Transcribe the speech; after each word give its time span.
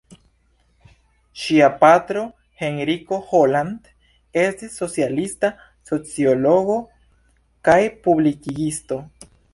Ŝia 1.41 1.67
patro 1.83 2.23
Henriko 2.61 3.19
Holland 3.33 3.91
estis 4.45 4.73
socialista 4.85 5.53
sociologo 5.91 6.79
kaj 7.69 7.81
publikigisto. 8.09 8.99